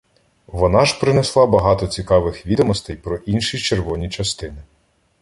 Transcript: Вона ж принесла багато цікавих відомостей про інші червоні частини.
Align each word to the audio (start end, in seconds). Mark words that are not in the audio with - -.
Вона 0.47 0.85
ж 0.85 0.99
принесла 0.99 1.45
багато 1.45 1.87
цікавих 1.87 2.45
відомостей 2.45 2.95
про 2.95 3.17
інші 3.17 3.59
червоні 3.59 4.09
частини. 4.09 4.61